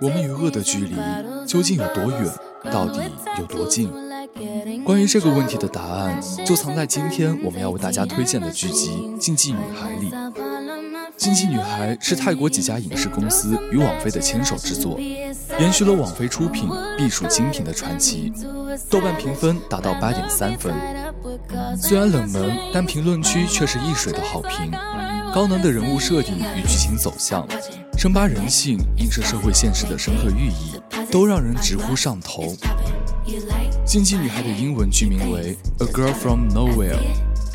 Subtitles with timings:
[0.00, 0.94] 我们与恶的距离
[1.46, 2.30] 究竟有多远？
[2.72, 3.00] 到底
[3.38, 3.90] 有多近？
[4.84, 10.10] 关于这个问题的答案，就藏在今天我们要为大家推荐的剧集《竞技女孩》里。
[11.16, 14.98] 《竞技女孩》是泰国几家影视公司与网飞的牵手之作，
[15.58, 18.32] 延续了网飞出品必属精品的传奇。
[18.88, 20.72] 豆瓣评分达到八点三分，
[21.76, 24.70] 虽然冷门，但评论区却是一水的好评。
[25.34, 27.46] 高能的人物设定与剧情走向，
[27.96, 32.54] 深扒人性、映射社会现实的深刻寓意，都让人直呼上头。
[33.84, 36.96] 竞技女孩的英文剧名为《A Girl from Nowhere》，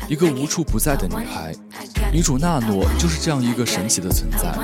[0.08, 1.54] 一个无处不在的女孩。
[2.12, 4.54] 女主娜诺就是这样一个神奇的存在。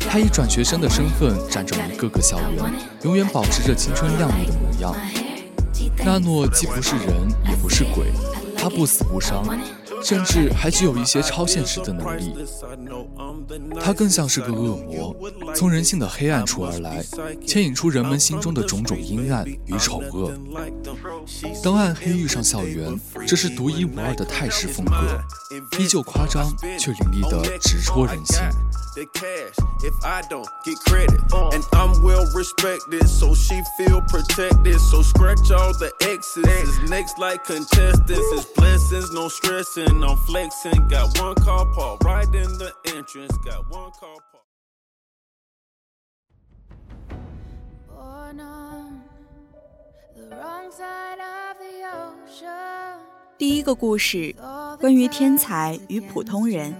[0.00, 4.94] 她以转学生的身份辗转于各个校园，永远保持着青春靓丽的模样。
[6.04, 8.06] 娜诺既不是人，也不是鬼，
[8.56, 9.42] 她不死不伤。
[10.06, 12.32] 甚至还具有一些超现实的能力，
[13.80, 15.16] 他更像是个恶魔，
[15.52, 17.04] 从人性的黑暗处而来，
[17.44, 20.32] 牵引出人们心中的种种阴暗与丑恶。
[21.60, 28.38] 当暗黑遇上校园，这是独一无二的泰式风格，依旧夸张却凌厉的直戳人心。
[28.95, 31.19] the cash if I don't get credit.
[31.53, 34.79] And I'm well respected, so she feel protected.
[34.79, 36.43] So scratch all the X's.
[36.45, 38.09] It's next like contestants.
[38.09, 40.03] It's blessings, no stressing.
[40.03, 40.87] I'm flexing.
[40.87, 43.35] Got one car parked right in the entrance.
[43.45, 44.47] Got one car parked.
[47.87, 49.01] Born on
[50.15, 52.99] the wrong side of the ocean.
[53.37, 54.35] 第一个故事，
[54.79, 56.75] 关于天才与普通人。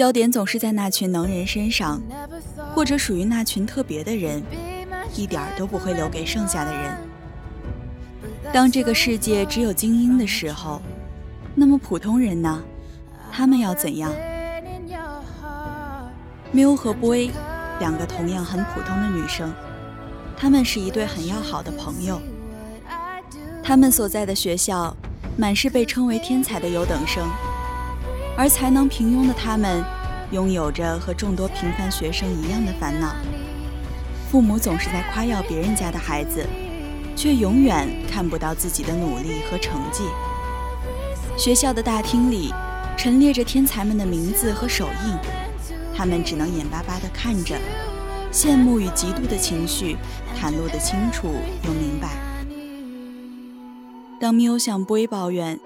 [0.00, 2.00] 焦点总是在那群能人身上，
[2.74, 4.42] 或者属于那群特别的人，
[5.14, 6.96] 一点儿都不会留给剩下的人。
[8.50, 10.80] 当这个世界只有精英的时候，
[11.54, 12.62] 那么普通人呢？
[13.30, 14.10] 他们要怎样
[16.54, 17.30] ？Miu 和 Boy，
[17.78, 19.52] 两个同样很普通的女生，
[20.34, 22.18] 她们是一对很要好的朋友。
[23.62, 24.96] 他们所在的学校，
[25.36, 27.28] 满是被称为天才的优等生。
[28.40, 29.84] 而才能平庸的他们，
[30.30, 33.14] 拥有着和众多平凡学生一样的烦恼。
[34.30, 36.46] 父母总是在夸耀别人家的孩子，
[37.14, 40.04] 却永远看不到自己的努力和成绩。
[41.36, 42.50] 学校的大厅里，
[42.96, 45.14] 陈列着天才们的名字和手印，
[45.94, 47.58] 他们只能眼巴巴地看着，
[48.32, 49.98] 羡慕与嫉妒的情绪
[50.34, 51.28] 袒露得清楚
[51.66, 52.08] 又明白。
[54.18, 55.60] 当缪向 boy 抱怨，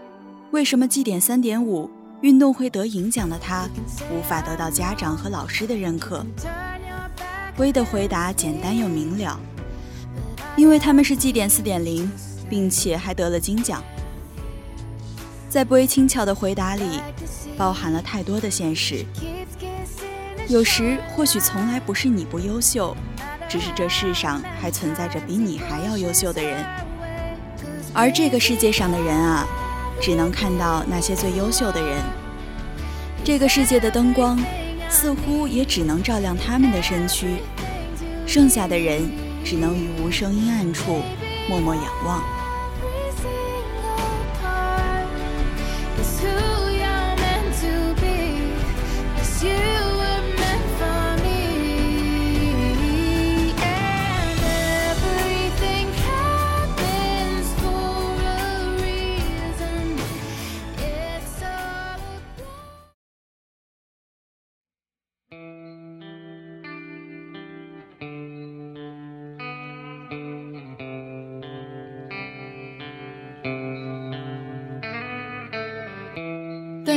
[0.51, 1.89] 为什么绩点三点五？
[2.25, 3.69] 运动会得银奖的他，
[4.11, 6.25] 无法得到家长和老师的认可。
[7.59, 9.39] 威的回答简单又明了，
[10.57, 12.11] 因为他们是绩点四点零，
[12.49, 13.85] 并且还得了金奖。
[15.51, 16.99] 在威轻巧的回答里，
[17.59, 19.05] 包含了太多的现实。
[20.49, 22.97] 有时或许从来不是你不优秀，
[23.51, 26.65] 只是这世上还存在着比你还要优秀的人。
[27.93, 29.47] 而这个世界上的人啊。
[30.05, 32.03] 只能看到那些最优秀的人。
[33.25, 34.39] 这个世界的灯光，
[34.91, 37.39] 似乎也只能照亮他们的身躯，
[38.27, 39.11] 剩下的人
[39.43, 41.01] 只能于无声阴暗处
[41.49, 42.34] 默默仰望。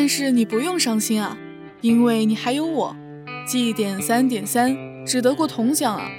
[0.07, 1.37] 但是你不用伤心啊，
[1.81, 2.95] 因为你还有我。
[3.45, 4.73] G 点三点三
[5.05, 6.09] 只得过铜奖啊。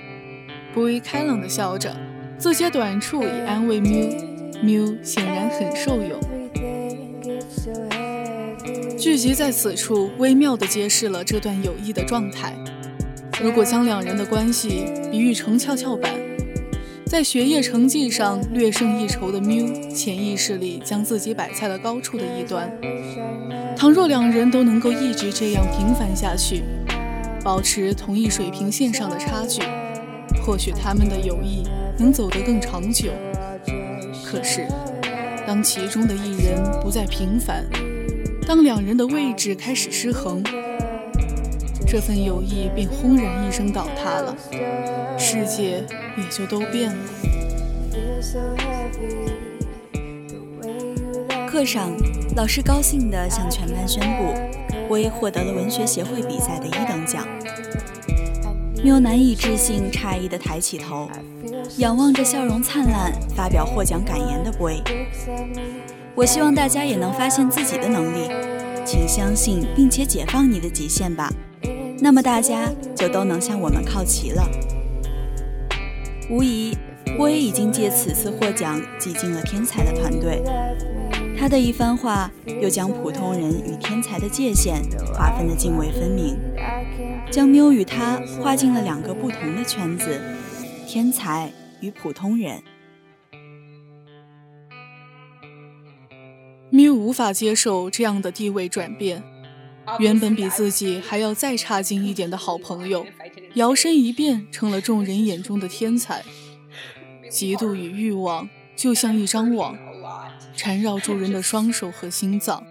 [0.74, 1.96] 布伊开朗的笑着，
[2.36, 4.14] 自揭短处以安慰缪。
[4.62, 6.20] 缪显然很受用。
[8.98, 12.54] 剧集在此处微妙地揭示了这段友谊的状态。
[13.42, 16.12] 如果将两人的关系比喻成跷跷板，
[17.08, 22.70] 在学业成绩上略胜一筹的缪，潜意识里将自己摆在了高处的一端。
[23.74, 26.62] 倘若两人都能够一直这样平凡下去，
[27.42, 29.62] 保持同一水平线上的差距，
[30.44, 31.62] 或许他们的友谊
[31.98, 33.10] 能走得更长久。
[34.22, 34.66] 可是，
[35.46, 37.64] 当其中的一人不再平凡，
[38.46, 40.44] 当两人的位置开始失衡，
[41.90, 44.36] 这份友谊便轰然一声倒塌了，
[45.18, 45.82] 世界
[46.18, 46.98] 也就都变了。
[51.50, 51.90] 课上，
[52.36, 54.34] 老师高兴地向全班宣布，
[54.92, 57.26] 薇获得了文学协会比赛的一等奖。
[58.84, 61.08] 缪难以置信、诧异地抬起头，
[61.78, 64.82] 仰望着笑容灿烂、发表获奖感言的薇。
[66.14, 68.28] 我希望大家也能发现自己的能力，
[68.84, 71.32] 请相信并且解放你的极限吧。
[72.00, 74.48] 那么大家就都能向我们靠齐了。
[76.30, 76.76] 无疑，
[77.16, 80.42] 波也已经借此次获奖挤进了天才的团队。
[81.38, 82.30] 他的一番话
[82.60, 84.82] 又将普通人与天才的界限
[85.14, 86.36] 划分得泾渭分明，
[87.30, 90.20] 将缪与他划进了两个不同的圈子：
[90.86, 92.62] 天才与普通人。
[96.70, 99.22] 缪无法接受这样的地位转变，
[99.98, 103.06] 原本比自己还要再差劲一点的好朋友，
[103.54, 106.22] 摇身一变成了众人眼中的天才。
[107.30, 109.76] 嫉妒与欲望就像一张网，
[110.56, 112.64] 缠绕住人的双手和心脏，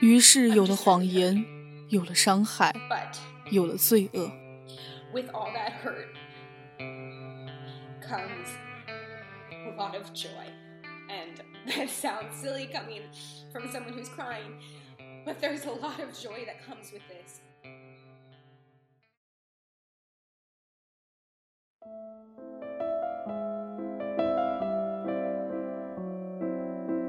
[0.00, 1.44] 于是有了谎言，
[1.88, 2.74] 有了伤害，
[3.50, 4.30] 有了罪恶。
[15.24, 17.40] But there's a lot of joy that comes with this.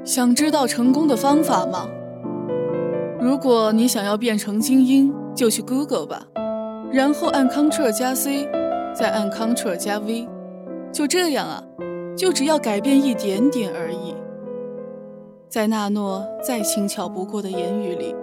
[0.06, 1.88] 想知道成功的方法吗？
[3.20, 6.28] 如果你想要变成精英，就去 Google 吧，
[6.92, 8.46] 然后按 Ctrl 加 C，
[8.94, 10.28] 再按 Ctrl 加 V，
[10.92, 11.64] 就这样啊，
[12.16, 14.13] 就只要改变一点点而已。
[15.54, 18.16] 在纳诺再轻巧不过的言语里，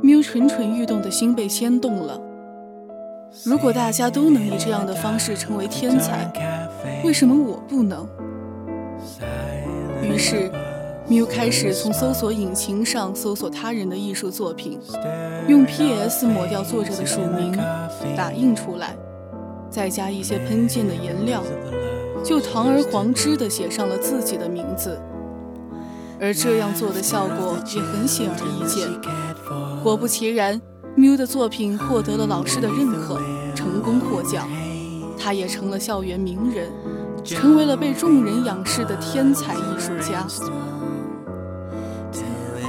[0.00, 2.16] 缪蠢蠢欲动的心被牵动了。
[3.42, 6.32] 如果大家都能以这样的方式成为天才，
[7.04, 8.06] 为什么我不能？
[10.04, 10.48] 于是，
[11.08, 14.78] 缪开始从搜索引擎上搜索他人的艺术作品，
[15.48, 17.58] 用 PS 抹掉作者的署名，
[18.16, 18.94] 打印出来，
[19.68, 21.42] 再加一些喷溅的颜料，
[22.22, 24.96] 就堂而皇之地写上了自己的名字。
[26.22, 28.88] 而这样做的效果也很显而易见。
[29.82, 30.62] 果不其然，
[30.94, 33.20] 缪的作品获得了老师的认可，
[33.56, 34.48] 成功获奖，
[35.18, 36.70] 他也成了校园名人，
[37.24, 40.24] 成为了被众人仰视的天才艺术家。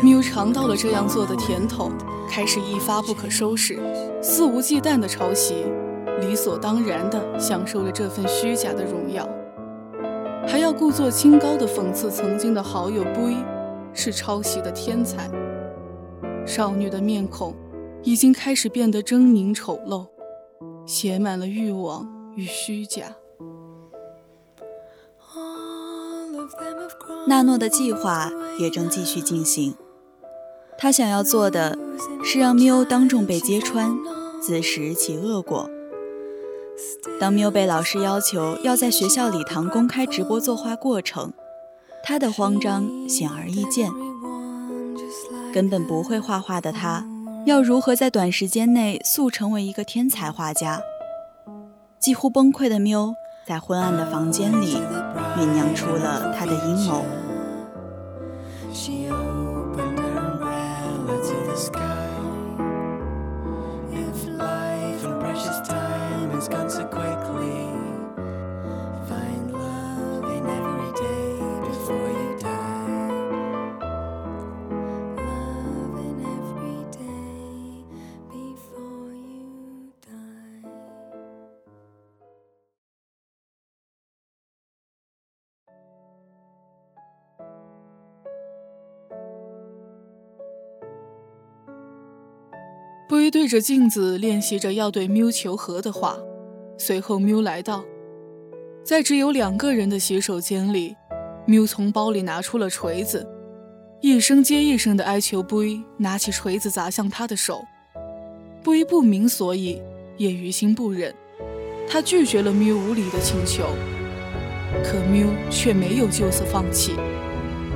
[0.02, 1.92] 缪尝到了这样做的甜头，
[2.28, 3.80] 开始一发不可收拾，
[4.20, 5.64] 肆无忌惮的抄袭，
[6.20, 9.30] 理所当然地享受了这份虚假的荣耀。
[10.48, 13.38] 还要故作清高的讽刺曾经的好友布伊
[13.94, 15.30] 是抄袭的天才。
[16.46, 17.56] 少女的面孔
[18.04, 20.08] 已经开始变得狰狞丑陋，
[20.86, 23.16] 写满了欲望与虚假。
[27.28, 29.76] 纳诺的计划也正继续进行，
[30.78, 31.78] 他想要做的
[32.24, 33.98] 是让缪当众被揭穿，
[34.42, 35.70] 自食其恶果。
[37.20, 41.32] 当缪被老师要求要在学校礼堂公开直播作画过程，
[42.04, 43.90] 他的慌张显而易见。
[45.54, 47.06] 根本不会画画的他，
[47.46, 50.82] 要如何在短时间内速成为一个天才画家？
[52.00, 53.14] 几乎崩溃的缪
[53.48, 54.76] 在昏暗的房间里
[55.38, 57.23] 酝酿出了他的阴谋。
[93.24, 96.18] 布伊对着镜子练习着要对缪求和的话。
[96.78, 97.86] 随后，缪来到，
[98.84, 100.94] 在只有两个人的洗手间里，
[101.46, 103.26] 缪从包里拿出了锤子，
[104.02, 107.64] 一声接一声的哀求布伊拿起锤子砸向他的手。
[108.62, 109.82] 布伊不明所以，
[110.18, 111.16] 也于心不忍，
[111.88, 113.64] 他拒绝了缪无理的请求。
[114.84, 116.92] 可缪却没有就此放弃，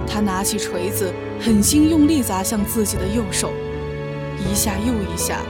[0.06, 3.54] 他拿起锤子，狠心用力砸向自己的右手，
[4.40, 5.42] 一下又一下，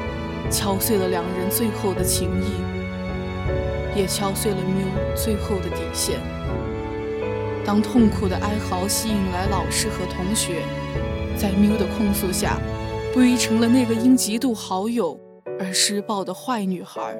[0.49, 2.77] 敲碎了两人最后的情谊。
[3.95, 6.19] 也敲碎了缪最后的底线。
[7.65, 10.61] 当痛苦的哀嚎吸引来老师和同学，
[11.35, 12.59] 在缪的控诉下，
[13.11, 15.19] 布衣成了那个因嫉妒好友
[15.59, 17.17] 而施暴的坏女孩。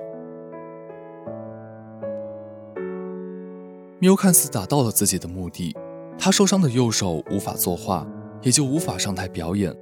[4.00, 5.76] 缪看似达到了自己的目的，
[6.20, 8.06] 他受伤的右手无法作画，
[8.44, 9.76] 也就无法上台表演。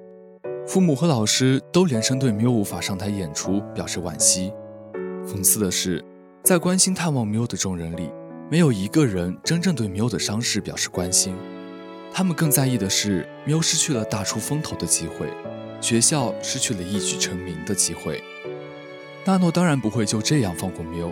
[0.67, 4.51] 父母和老师都连声对缪无法上台演出表示惋惜。
[5.25, 6.03] 讽刺的是。
[6.43, 8.07] 在关心探望缪的众人里，
[8.51, 11.36] 没有一个人真正对缪的伤势表示关心。
[12.13, 15.27] 他们更在意的是缪失去了大出风头的机会，
[15.81, 18.24] 学校失去了一举成名的机会。
[19.25, 21.12] 纳诺当然不会就这样放过缪。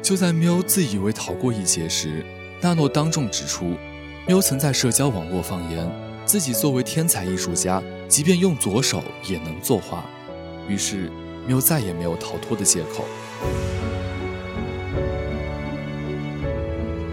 [0.00, 2.24] 就在缪自以为逃过一劫时，
[2.60, 3.74] 纳诺当众指出，
[4.28, 5.90] 缪曾在社交网络放言，
[6.24, 10.04] 自己作为天才艺术家，即便用左手也能作画。
[10.66, 11.10] 于是，
[11.46, 13.04] 缪再也没有逃脱的借口。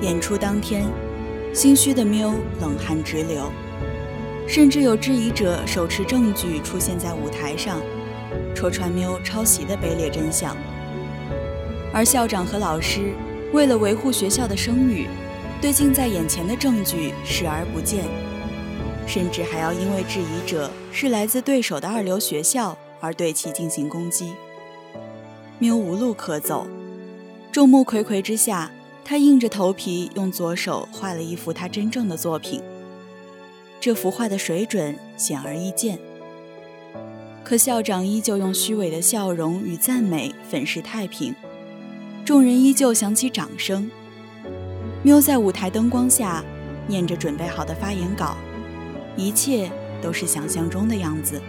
[0.01, 0.85] 演出当天，
[1.53, 3.51] 心虚的缪冷汗直流，
[4.47, 7.81] 甚至有质疑者手持证据出现在舞台上，
[8.53, 10.55] 戳穿缪抄袭的卑劣真相。
[11.93, 13.13] 而校长和老师
[13.53, 15.07] 为了维护学校的声誉，
[15.61, 18.03] 对近在眼前的证据视而不见，
[19.07, 24.33] 甚至还要因为质疑者是来自对手的二流学校而对其进行攻击。
[25.59, 26.67] 缪无路可走，
[27.51, 28.71] 众目睽睽之下。
[29.07, 32.59] 他硬着头皮用左手画了一幅他真正的作品，
[33.79, 35.99] 这幅画的水准显而易见。
[37.43, 41.35] 可校长依旧用虚伪的笑容与赞美粉饰太平，
[42.25, 43.91] 众人依旧响起掌声。
[45.03, 46.43] 缪在舞台灯光下
[46.87, 48.35] 念着准备好的发言稿，
[49.17, 51.41] 一切都是想象中的样子。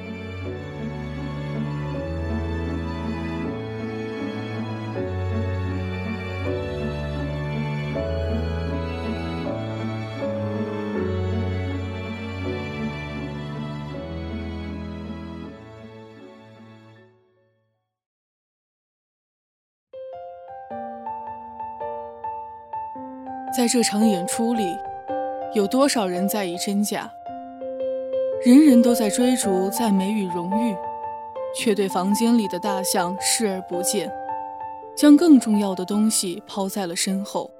[23.56, 24.76] 在这场演出里，
[25.54, 27.10] 有多少人在意真假？
[28.44, 30.76] 人人都在追逐赞美与荣誉，
[31.56, 34.12] 却对房间里的大象视而不见，
[34.96, 37.50] 将更重要的东西抛在了身后。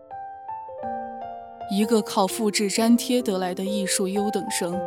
[1.71, 4.79] 一个靠复制粘贴得来的艺术优等生，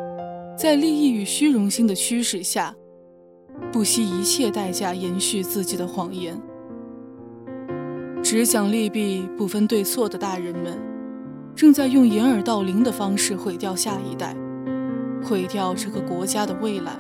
[0.56, 2.74] 在利益与虚荣心的驱使下，
[3.72, 6.40] 不惜一切代价延续自己的谎言。
[8.24, 10.78] 只讲利弊不分对错的大人们。
[11.56, 14.34] 正在用掩耳盗铃的方式毁掉下一代，
[15.24, 16.94] 毁掉这个国家的未来。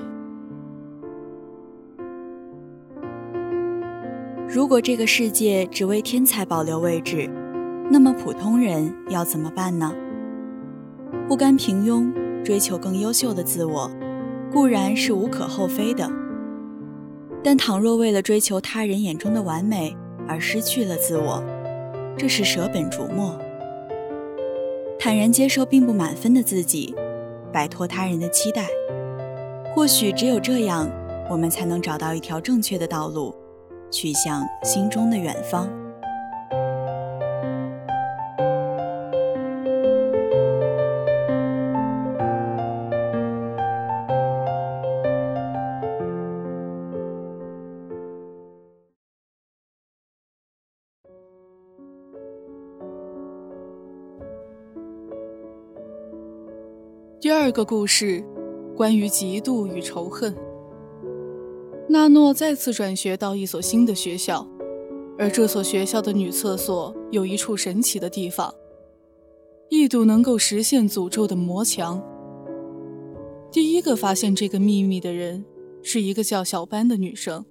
[4.48, 7.30] 如果这个世界只为天才保留位置，
[7.92, 9.94] 那么普通人要怎么办呢？
[11.28, 12.12] 不甘平庸，
[12.44, 13.90] 追求更优秀的自我，
[14.52, 16.10] 固然是无可厚非的。
[17.44, 19.96] 但倘若为了追求他人眼中的完美
[20.28, 21.44] 而失去了自我，
[22.18, 23.38] 这是舍本逐末。
[25.00, 26.94] 坦然接受并不满分的自己，
[27.52, 28.68] 摆脱他人的期待，
[29.74, 30.90] 或许只有这样，
[31.30, 33.34] 我们才能找到一条正确的道路，
[33.92, 35.70] 去向心中的远方。
[57.50, 58.24] 二个故事，
[58.78, 60.36] 关于嫉妒与仇恨。
[61.88, 64.48] 纳诺再次转学到一所新的学校，
[65.18, 68.54] 而这所学校的女厕所有一处神奇的地方：
[69.68, 72.00] 一堵能够实现诅咒的魔墙。
[73.52, 75.44] 第一个发现这个秘密的人
[75.82, 77.44] 是一个叫小班的女生。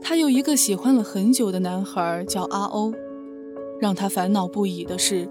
[0.00, 2.92] 她有一个喜欢了很久的男孩叫阿欧，
[3.80, 5.30] 让她烦恼不已的是，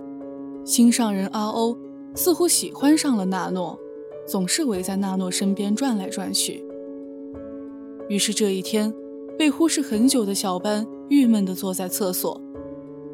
[0.64, 1.78] 心上人阿欧。
[2.14, 3.78] 似乎喜欢上了纳诺，
[4.28, 6.64] 总是围在纳诺身边转来转去。
[8.10, 8.94] 于是这一天，
[9.38, 12.40] 被忽视很久的小班郁闷地坐在厕所，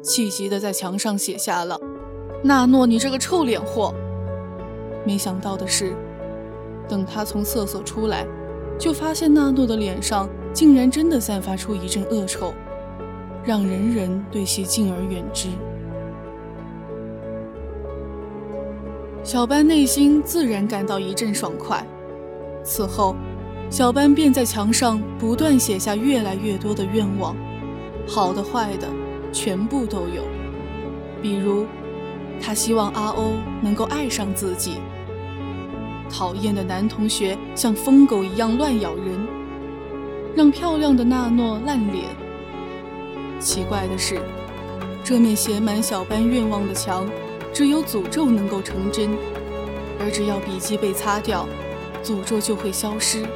[0.02, 1.78] 气急地在墙上写下了
[2.42, 3.94] ：“纳诺，你这个臭脸货！”
[5.06, 5.94] 没想到的是，
[6.88, 8.26] 等他从厕所出来，
[8.78, 12.52] 就发现纳诺的脸上竟然真的散发出一阵恶臭，
[13.44, 15.48] 让人人对其敬而远之。
[19.28, 21.86] 小班内心自然感到一阵爽快。
[22.64, 23.14] 此后，
[23.68, 27.36] 小班便在墙上不断写下越来越多的愿望，
[28.06, 28.88] 好的坏的，
[29.30, 30.22] 全部都有。
[31.20, 31.66] 比如，
[32.40, 34.80] 他希望阿欧能够爱上自己；
[36.08, 39.28] 讨厌的男同学像疯狗一样乱咬人，
[40.34, 42.06] 让漂亮的娜诺烂脸。
[43.38, 44.22] 奇怪的是，
[45.04, 47.06] 这面写满小班愿望的墙。
[47.58, 49.10] 只有诅咒能够成真，
[49.98, 51.44] 而只要笔记被擦掉，
[52.04, 53.26] 诅咒就会消失，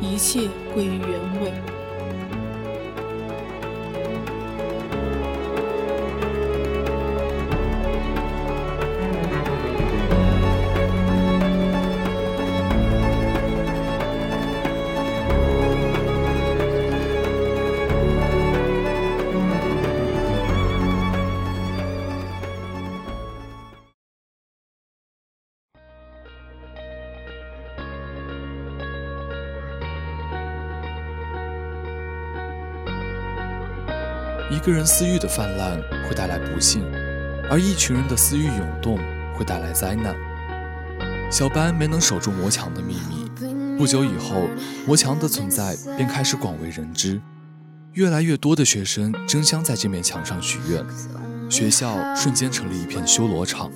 [0.00, 1.81] 一切归于原位。
[34.62, 35.76] 个人私欲的泛滥
[36.08, 36.84] 会带来不幸，
[37.50, 38.96] 而一群人的私欲涌动
[39.34, 40.14] 会带来灾难。
[41.32, 44.48] 小班没能守住魔墙的秘密，不久以后，
[44.86, 47.20] 魔墙的存在便开始广为人知。
[47.94, 50.86] 越来越多的学生争相在这面墙上许愿，
[51.50, 53.68] 学校瞬间成了一片修罗场。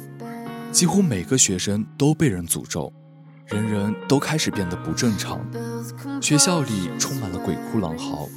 [0.71, 2.93] 几乎每个学生都被人诅咒，
[3.47, 5.45] 人人都开始变得不正常。
[6.23, 8.29] 学校里充满了鬼哭狼嚎。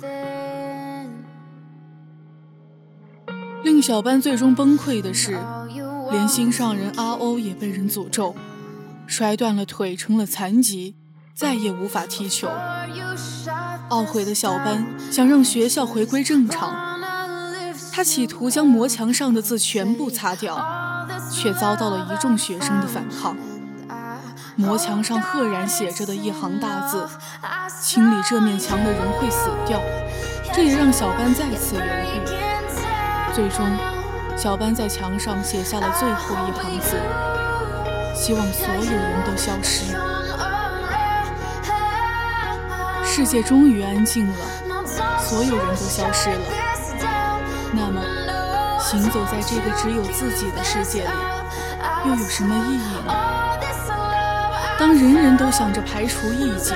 [3.63, 5.37] 令小班最终崩溃的是，
[6.11, 8.35] 连心上人阿欧也被人诅咒，
[9.05, 10.95] 摔断了腿，成了残疾，
[11.35, 12.47] 再也无法踢球。
[13.89, 16.73] 懊悔的小班想让学校回归正常，
[17.91, 23.35] 他企图将魔墙上的字全部擦掉，却遭到了一众学生的反抗。
[24.55, 27.07] 魔墙上赫然写着的一行大字
[27.81, 29.81] ：“清理这面墙的人会死掉。”
[30.53, 32.48] 这也让小班再次犹豫。
[33.33, 33.65] 最终，
[34.35, 36.97] 小班在墙上写下了最后一行字，
[38.15, 39.85] 希望所有人都消失。
[43.05, 44.35] 世界终于安静了，
[45.19, 46.39] 所有人都消失了。
[47.71, 48.01] 那么，
[48.79, 51.09] 行走在这个只有自己的世界里，
[52.05, 53.13] 又有什么意义呢？
[54.79, 56.73] 当人人都想着排除异己，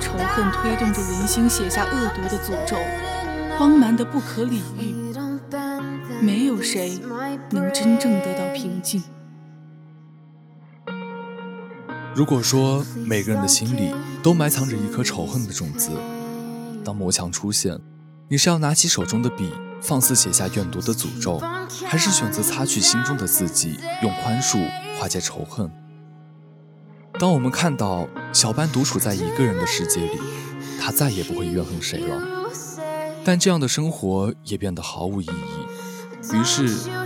[0.00, 2.76] 仇恨推动着人心写下恶毒的诅咒，
[3.56, 4.99] 荒蛮的不可理喻。
[6.20, 6.98] 没有谁
[7.50, 9.02] 能真正得到平静。
[12.14, 15.90] 如果说每个人的心里都埋藏着一颗仇恨的种子，
[16.84, 17.78] 当魔墙出现，
[18.28, 21.38] 你是要拿起手中的笔，放肆写下怨毒的诅咒，
[21.86, 25.70] 还是选择擦去心中的自己，用宽恕化解仇恨？
[27.18, 30.18] 当我们看到小班独处在一个人的世界里，
[30.78, 32.20] 他再也不会怨恨谁了，
[33.24, 35.89] 但这样的生活也变得毫无意义。
[36.22, 36.62] 于是，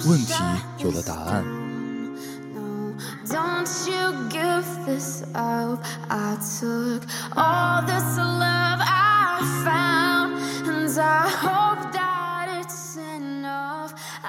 [0.08, 0.34] 问题
[0.78, 1.44] 有了答案。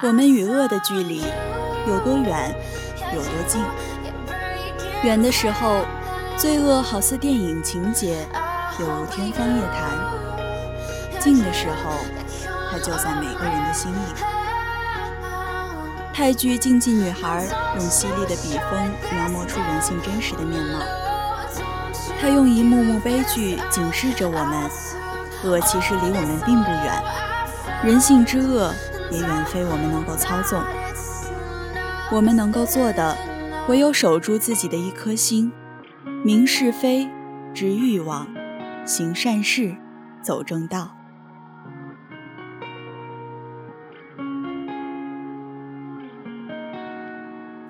[0.02, 1.24] 我们与恶的距离
[1.86, 2.54] 有多远，
[3.12, 3.60] 有多近？
[5.02, 5.84] 远的时候，
[6.36, 8.26] 罪恶好似电影情节，
[8.78, 11.90] 有如天方夜谭；近的时候，
[12.70, 14.35] 它就在每个人的心里。
[16.16, 17.46] 泰剧《竞技女孩》
[17.78, 20.80] 用犀利的笔锋描摹出人性真实的面貌，
[22.18, 24.70] 它用一幕幕悲剧警示着我们：
[25.44, 27.02] 恶其实离我们并不远，
[27.84, 28.72] 人性之恶
[29.10, 30.58] 也远非我们能够操纵。
[32.10, 33.14] 我们能够做的，
[33.68, 35.52] 唯有守住自己的一颗心，
[36.24, 37.06] 明是非，
[37.52, 38.26] 知欲望，
[38.86, 39.76] 行善事，
[40.22, 40.96] 走正道。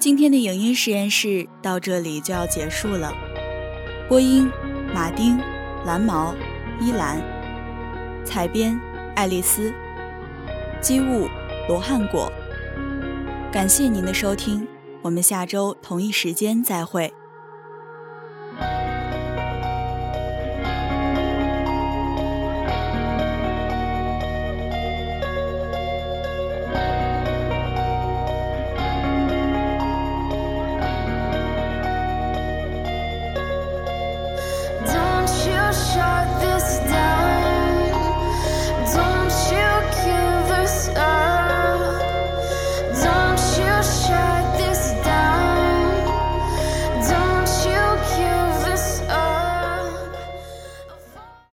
[0.07, 3.13] 今天的影音实验室到这里就要结束了。
[4.09, 4.49] 播音：
[4.95, 5.37] 马丁、
[5.85, 6.33] 蓝毛、
[6.81, 7.17] 依兰；
[8.25, 8.81] 采编：
[9.17, 9.73] 爱丽丝；
[10.81, 11.27] 机务：
[11.69, 12.33] 罗汉果。
[13.51, 14.65] 感谢您的收听，
[15.03, 17.13] 我们下周同一时间再会。